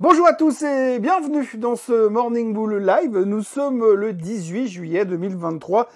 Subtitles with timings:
[0.00, 3.18] Bonjour à tous et bienvenue dans ce Morning Bull Live.
[3.18, 5.88] Nous sommes le 18 juillet 2023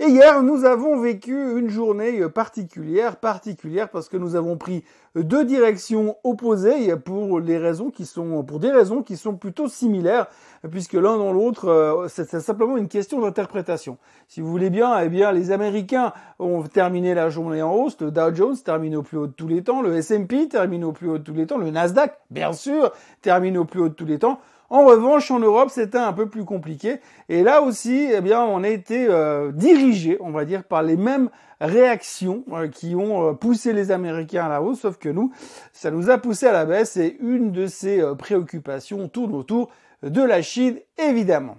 [0.00, 4.84] et hier, nous avons vécu une journée particulière, particulière parce que nous avons pris
[5.16, 10.26] deux directions opposées pour raisons qui sont, pour des raisons qui sont plutôt similaires,
[10.70, 13.98] puisque l'un dans l'autre, euh, c'est simplement une question d'interprétation.
[14.28, 18.10] Si vous voulez bien, eh bien, les Américains ont terminé la journée en hausse, le
[18.10, 21.08] Dow Jones termine au plus haut de tous les temps, le S&P termine au plus
[21.08, 24.06] haut de tous les temps, le Nasdaq, bien sûr, termine au plus haut de tous
[24.06, 24.38] les temps.
[24.70, 27.00] En revanche, en Europe, c'était un peu plus compliqué.
[27.30, 30.96] Et là aussi, eh bien, on a été euh, dirigé, on va dire, par les
[30.96, 35.32] mêmes réactions euh, qui ont euh, poussé les Américains à la hausse, sauf que nous,
[35.72, 36.98] ça nous a poussé à la baisse.
[36.98, 39.70] Et une de ces préoccupations tourne autour
[40.02, 41.56] de la Chine, évidemment.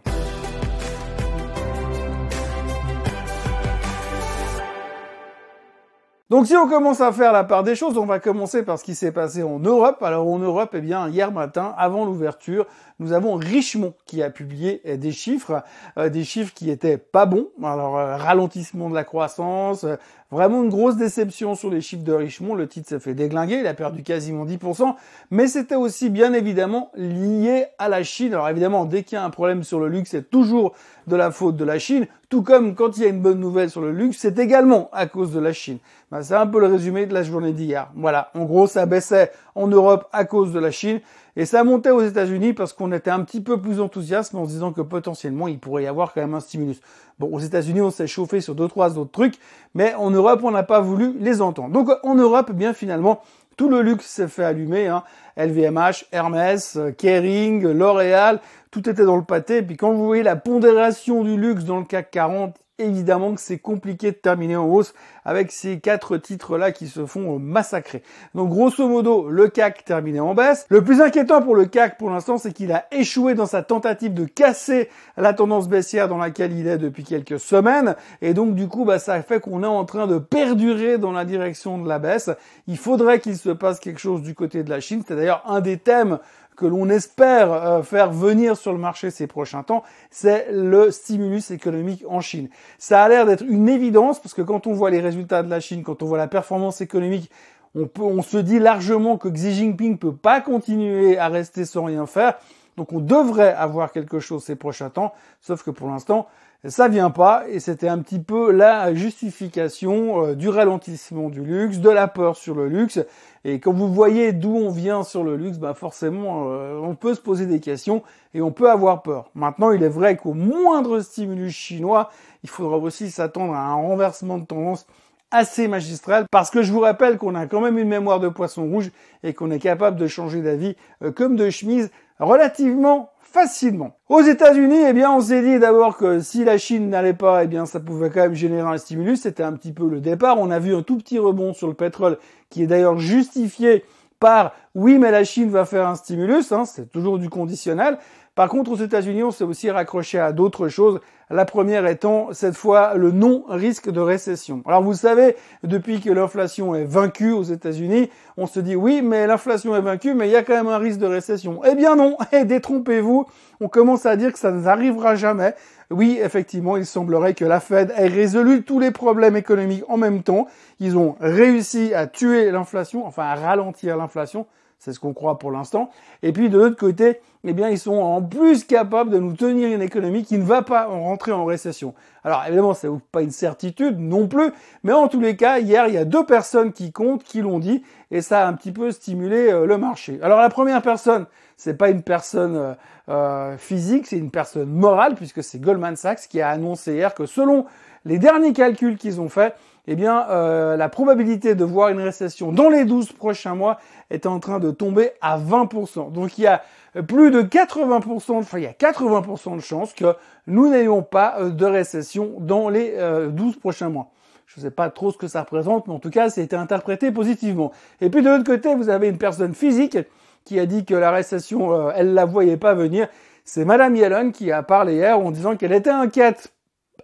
[6.29, 8.83] Donc si on commence à faire la part des choses, on va commencer par ce
[8.83, 10.03] qui s'est passé en Europe.
[10.03, 12.67] Alors en Europe, eh bien hier matin, avant l'ouverture,
[12.99, 15.63] nous avons Richemont qui a publié eh, des chiffres,
[15.97, 17.47] euh, des chiffres qui étaient pas bons.
[17.63, 19.95] Alors euh, ralentissement de la croissance, euh,
[20.31, 22.55] vraiment une grosse déception sur les chiffres de Richemont.
[22.55, 24.95] Le titre s'est fait déglinguer, il a perdu quasiment 10%,
[25.31, 28.33] mais c'était aussi bien évidemment lié à la Chine.
[28.33, 30.73] Alors évidemment, dès qu'il y a un problème sur le luxe, c'est toujours
[31.07, 33.69] de la faute de la Chine, tout comme quand il y a une bonne nouvelle
[33.71, 35.79] sur le luxe, c'est également à cause de la Chine.
[36.11, 37.89] Ben, c'est un peu le résumé de la journée d'hier.
[37.95, 41.01] Voilà, en gros, ça baissait en Europe à cause de la Chine.
[41.35, 44.51] Et ça montait aux États-Unis parce qu'on était un petit peu plus enthousiaste en se
[44.51, 46.79] disant que potentiellement il pourrait y avoir quand même un stimulus.
[47.19, 49.35] Bon, aux États-Unis, on s'est chauffé sur deux, trois autres trucs,
[49.75, 51.73] mais en Europe, on n'a pas voulu les entendre.
[51.73, 53.21] Donc en Europe, bien finalement,
[53.57, 54.87] tout le luxe s'est fait allumer.
[54.87, 55.03] Hein.
[55.35, 58.39] LVMH, Hermès, Kering, L'Oréal,
[58.71, 59.57] tout était dans le pâté.
[59.57, 63.41] Et puis quand vous voyez la pondération du luxe dans le CAC 40, évidemment que
[63.41, 64.93] c'est compliqué de terminer en hausse
[65.25, 68.01] avec ces quatre titres-là qui se font massacrer.
[68.33, 70.65] Donc grosso modo, le CAC terminé en baisse.
[70.69, 74.13] Le plus inquiétant pour le CAC pour l'instant, c'est qu'il a échoué dans sa tentative
[74.13, 77.95] de casser la tendance baissière dans laquelle il est depuis quelques semaines.
[78.21, 81.25] Et donc du coup, bah, ça fait qu'on est en train de perdurer dans la
[81.25, 82.29] direction de la baisse.
[82.67, 85.03] Il faudrait qu'il se passe quelque chose du côté de la Chine.
[85.07, 86.19] C'est d'ailleurs un des thèmes
[86.59, 89.81] que l'on espère euh, faire venir sur le marché ces prochains temps,
[90.11, 92.49] c'est le stimulus économique en Chine.
[92.77, 95.61] Ça a l'air d'être une évidence parce que quand on voit les résultats de la
[95.61, 97.31] Chine, quand on voit la performance économique,
[97.75, 101.85] on, peut, on se dit largement que Xi Jinping peut pas continuer à rester sans
[101.85, 102.37] rien faire.
[102.75, 106.27] Donc on devrait avoir quelque chose ces prochains temps, sauf que pour l'instant,
[106.67, 111.77] ça vient pas et c'était un petit peu la justification euh, du ralentissement du luxe,
[111.77, 112.99] de la peur sur le luxe.
[113.45, 117.13] Et quand vous voyez d'où on vient sur le luxe, bah forcément, euh, on peut
[117.13, 118.03] se poser des questions
[118.33, 119.29] et on peut avoir peur.
[119.35, 122.09] Maintenant, il est vrai qu'au moindre stimulus chinois,
[122.43, 124.85] il faudra aussi s'attendre à un renversement de tendance
[125.31, 128.65] assez magistral parce que je vous rappelle qu'on a quand même une mémoire de poisson
[128.65, 128.91] rouge
[129.23, 131.89] et qu'on est capable de changer d'avis euh, comme de chemise
[132.19, 133.97] relativement facilement.
[134.07, 137.47] Aux États-Unis, eh bien, on s'est dit d'abord que si la Chine n'allait pas, eh
[137.47, 139.21] bien, ça pouvait quand même générer un stimulus.
[139.21, 140.39] C'était un petit peu le départ.
[140.39, 142.17] On a vu un tout petit rebond sur le pétrole,
[142.49, 143.83] qui est d'ailleurs justifié
[144.19, 146.51] par oui, mais la Chine va faire un stimulus.
[146.51, 147.97] Hein, c'est toujours du conditionnel.
[148.35, 150.99] Par contre, aux États-Unis, on s'est aussi raccroché à d'autres choses.
[151.29, 154.63] La première étant, cette fois, le non-risque de récession.
[154.65, 159.27] Alors, vous savez, depuis que l'inflation est vaincue aux États-Unis, on se dit, oui, mais
[159.27, 161.61] l'inflation est vaincue, mais il y a quand même un risque de récession.
[161.69, 163.25] Eh bien non, et détrompez-vous,
[163.61, 165.53] on commence à dire que ça n'arrivera jamais.
[165.91, 170.23] Oui, effectivement, il semblerait que la Fed ait résolu tous les problèmes économiques en même
[170.23, 170.47] temps.
[170.79, 174.45] Ils ont réussi à tuer l'inflation, enfin à ralentir l'inflation.
[174.79, 175.89] C'est ce qu'on croit pour l'instant.
[176.23, 179.73] Et puis de l'autre côté, eh bien, ils sont en plus capables de nous tenir
[179.73, 181.93] une économie qui ne va pas rentrer en récession.
[182.25, 184.51] Alors évidemment, c'est pas une certitude non plus,
[184.83, 187.59] mais en tous les cas, hier, il y a deux personnes qui comptent, qui l'ont
[187.59, 190.19] dit, et ça a un petit peu stimulé euh, le marché.
[190.21, 192.73] Alors la première personne, c'est pas une personne euh,
[193.07, 197.25] euh, physique, c'est une personne morale, puisque c'est Goldman Sachs qui a annoncé hier que
[197.25, 197.65] selon
[198.03, 199.55] les derniers calculs qu'ils ont faits,
[199.91, 203.79] eh bien, euh, la probabilité de voir une récession dans les 12 prochains mois
[204.11, 206.11] est en train de tomber à 20%.
[206.11, 206.61] Donc il y a
[207.07, 210.13] plus de 80%, enfin il y a 80% de chances que
[210.45, 214.11] nous n'ayons pas euh, de récession dans les 12 euh, prochains mois.
[214.45, 217.11] Je ne sais pas trop ce que ça représente, mais en tout cas, été interprété
[217.11, 217.71] positivement.
[217.99, 219.97] Et puis de l'autre côté, vous avez une personne physique
[220.45, 223.07] qui a dit que la récession, elle la voyait pas venir.
[223.43, 226.53] C'est Madame Yellen qui a parlé hier en disant qu'elle était inquiète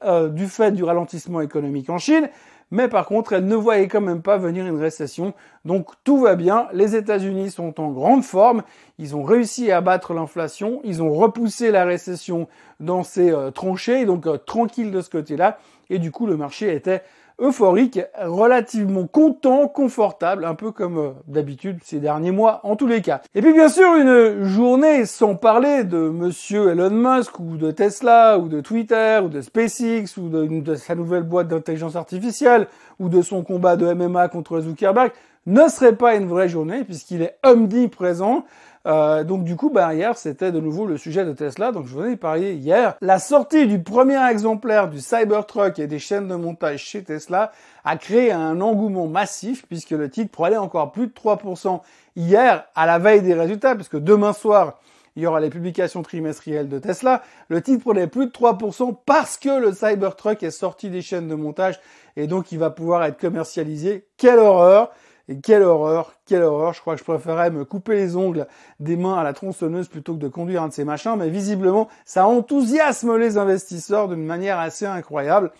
[0.03, 2.29] du fait du ralentissement économique en Chine,
[2.71, 5.33] mais par contre, elle ne voyait quand même pas venir une récession.
[5.65, 8.63] Donc tout va bien, les États-Unis sont en grande forme,
[8.97, 12.47] ils ont réussi à battre l'inflation, ils ont repoussé la récession
[12.79, 15.57] dans ses euh, tranchées, donc euh, tranquille de ce côté-là,
[15.89, 17.03] et du coup le marché était
[17.39, 23.01] euphorique, relativement content, confortable, un peu comme euh, d'habitude ces derniers mois en tous les
[23.01, 23.21] cas.
[23.33, 28.39] Et puis bien sûr une journée sans parler de monsieur Elon Musk ou de Tesla
[28.39, 32.67] ou de Twitter ou de SpaceX ou de, de sa nouvelle boîte d'intelligence artificielle
[32.99, 35.11] ou de son combat de MMA contre Zuckerberg
[35.45, 38.45] ne serait pas une vraie journée puisqu'il est omniprésent.
[38.85, 41.71] Euh, donc du coup, bah, hier, c'était de nouveau le sujet de Tesla.
[41.71, 42.95] Donc je vous en ai parlé hier.
[43.01, 47.51] La sortie du premier exemplaire du Cybertruck et des chaînes de montage chez Tesla
[47.83, 51.81] a créé un engouement massif puisque le titre prenait encore plus de 3%
[52.15, 54.79] hier à la veille des résultats puisque demain soir,
[55.15, 57.23] il y aura les publications trimestrielles de Tesla.
[57.47, 61.35] Le titre prenait plus de 3% parce que le Cybertruck est sorti des chaînes de
[61.35, 61.79] montage
[62.17, 64.05] et donc il va pouvoir être commercialisé.
[64.17, 64.91] Quelle horreur
[65.27, 66.73] et quelle horreur, quelle horreur.
[66.73, 68.47] Je crois que je préférerais me couper les ongles
[68.79, 71.15] des mains à la tronçonneuse plutôt que de conduire un de ces machins.
[71.17, 75.51] Mais visiblement, ça enthousiasme les investisseurs d'une manière assez incroyable.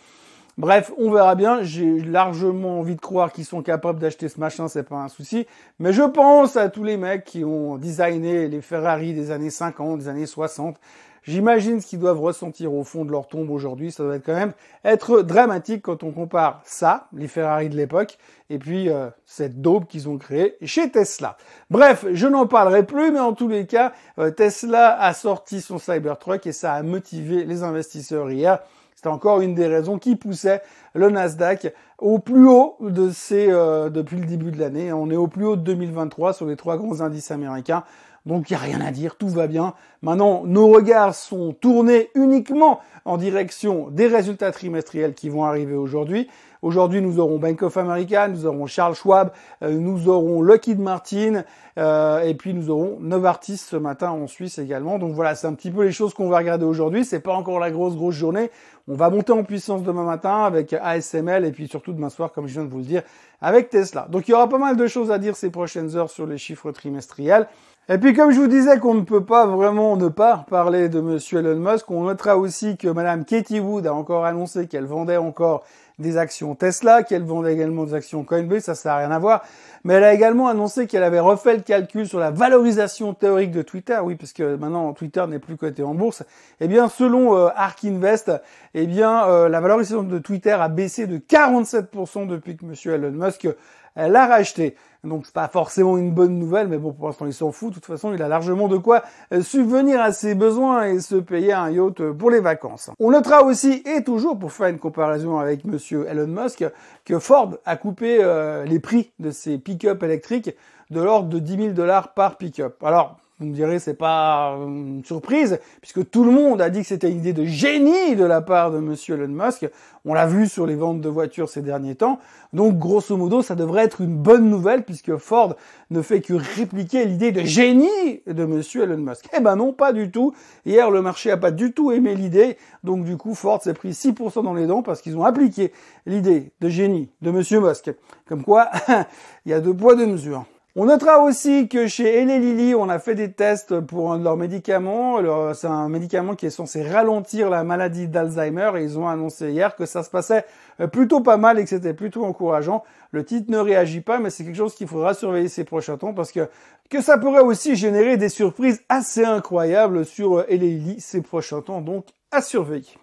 [0.58, 1.64] Bref, on verra bien.
[1.64, 5.48] J'ai largement envie de croire qu'ils sont capables d'acheter ce machin, c'est pas un souci.
[5.80, 10.00] Mais je pense à tous les mecs qui ont designé les Ferrari des années 50,
[10.00, 10.78] des années 60
[11.26, 13.92] J'imagine ce qu'ils doivent ressentir au fond de leur tombe aujourd'hui.
[13.92, 18.20] Ça doit être quand même être dramatique quand on compare ça, les Ferrari de l'époque,
[18.52, 21.36] et puis euh, cette daube qu'ils ont créée chez Tesla.
[21.72, 25.80] Bref, je n'en parlerai plus, mais en tous les cas, euh, Tesla a sorti son
[25.80, 28.60] Cybertruck et ça a motivé les investisseurs hier.
[28.96, 30.62] C'est encore une des raisons qui poussait
[30.94, 34.94] le Nasdaq au plus haut de ces, euh, depuis le début de l'année.
[34.94, 37.84] On est au plus haut de 2023 sur les trois grands indices américains.
[38.26, 39.74] Donc il n'y a rien à dire, tout va bien.
[40.02, 46.28] Maintenant, nos regards sont tournés uniquement en direction des résultats trimestriels qui vont arriver aujourd'hui.
[46.64, 49.32] Aujourd'hui, nous aurons Bank of America, nous aurons Charles Schwab,
[49.62, 51.44] euh, nous aurons Lockheed Martin,
[51.78, 54.98] euh, et puis nous aurons Novartis ce matin en Suisse également.
[54.98, 57.06] Donc voilà, c'est un petit peu les choses qu'on va regarder aujourd'hui.
[57.06, 58.50] C'est pas encore la grosse grosse journée.
[58.88, 62.46] On va monter en puissance demain matin avec ASML et puis surtout demain soir, comme
[62.46, 63.02] je viens de vous le dire,
[63.42, 64.08] avec Tesla.
[64.12, 66.38] Donc il y aura pas mal de choses à dire ces prochaines heures sur les
[66.38, 67.48] chiffres trimestriels.
[67.90, 71.02] Et puis comme je vous disais qu'on ne peut pas vraiment ne pas parler de
[71.02, 75.18] monsieur Elon Musk, on notera aussi que madame Katie Wood a encore annoncé qu'elle vendait
[75.18, 75.64] encore
[76.00, 79.44] des actions Tesla, qu'elle vendait également des actions Coinbase, ça ça n'a rien à voir.
[79.84, 83.62] Mais elle a également annoncé qu'elle avait refait le calcul sur la valorisation théorique de
[83.62, 86.24] Twitter, oui, parce que maintenant Twitter n'est plus coté en bourse.
[86.60, 88.32] Eh bien, selon euh, Ark Invest,
[88.74, 93.12] eh bien, euh, la valorisation de Twitter a baissé de 47% depuis que monsieur Elon
[93.12, 93.48] Musk
[93.96, 94.76] l'a racheté.
[95.06, 97.70] Donc c'est pas forcément une bonne nouvelle, mais bon, pour l'instant il s'en fout.
[97.70, 101.16] De toute façon, il a largement de quoi euh, subvenir à ses besoins et se
[101.16, 102.90] payer un yacht euh, pour les vacances.
[103.00, 106.66] On notera aussi, et toujours pour faire une comparaison avec monsieur Elon Musk,
[107.06, 110.56] que Ford a coupé euh, les prix de ses pick-up électriques
[110.92, 112.84] de l'ordre de 10 000 dollars par pick-up.
[112.84, 116.88] Alors, vous me direz, c'est pas une surprise, puisque tout le monde a dit que
[116.88, 119.70] c'était une idée de génie de la part de monsieur Elon Musk.
[120.06, 122.20] On l'a vu sur les ventes de voitures ces derniers temps.
[122.54, 125.58] Donc, grosso modo, ça devrait être une bonne nouvelle, puisque Ford
[125.90, 129.28] ne fait que répliquer l'idée de génie de monsieur Elon Musk.
[129.36, 130.34] Eh ben non, pas du tout.
[130.66, 132.58] Hier, le marché a pas du tout aimé l'idée.
[132.86, 135.74] Donc, du coup, Ford s'est pris 6% dans les dents parce qu'ils ont appliqué
[136.06, 137.92] l'idée de génie de monsieur Musk.
[138.30, 138.70] Comme quoi,
[139.46, 140.46] il y a deux poids, deux mesures.
[140.78, 144.26] On notera aussi que chez Eli Lilly, on a fait des tests pour un de
[144.26, 145.54] leurs médicaments.
[145.54, 149.78] C'est un médicament qui est censé ralentir la maladie d'Alzheimer et ils ont annoncé hier
[149.78, 150.44] que ça se passait
[150.82, 152.84] euh, plutôt pas mal et que c'était plutôt encourageant.
[153.12, 156.14] Le titre ne réagit pas, mais c'est quelque chose qu'il faudra surveiller ces prochains temps
[156.14, 156.50] parce que,
[156.90, 161.62] que ça pourrait aussi générer des surprises assez incroyables sur euh, Eli Lilly ces prochains
[161.62, 162.98] temps, donc à surveiller.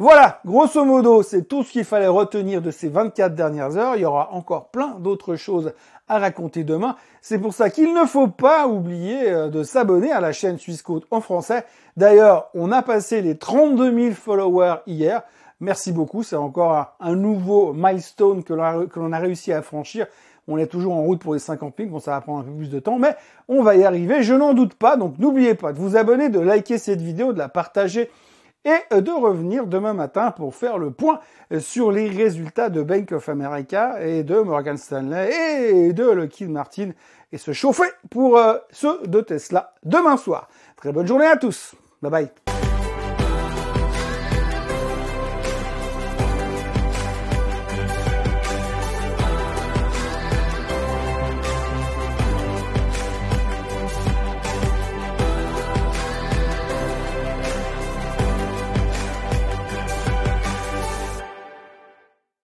[0.00, 3.94] Voilà, grosso modo, c'est tout ce qu'il fallait retenir de ces 24 dernières heures.
[3.94, 5.72] Il y aura encore plein d'autres choses
[6.08, 6.96] à raconter demain.
[7.22, 10.82] C'est pour ça qu'il ne faut pas oublier euh, de s'abonner à la chaîne Suisse
[10.82, 11.64] Côte en français.
[11.96, 15.22] D'ailleurs, on a passé les 32 000 followers hier.
[15.60, 20.08] Merci beaucoup, c'est encore un, nouveau milestone que l'on a, réussi à franchir.
[20.48, 22.50] On est toujours en route pour les 50 000, bon ça va prendre un peu
[22.50, 23.14] plus de temps, mais
[23.48, 24.96] on va y arriver, je n'en doute pas.
[24.96, 28.10] Donc n'oubliez pas de vous abonner, de liker cette vidéo, de la partager
[28.64, 31.20] et de revenir demain matin pour faire le point
[31.58, 36.90] sur les résultats de Bank of America et de Morgan Stanley et de Lockheed Martin
[37.34, 40.48] et se chauffer pour euh, ceux de Tesla demain soir.
[40.76, 41.74] Très bonne journée à tous.
[42.00, 42.53] Bye bye.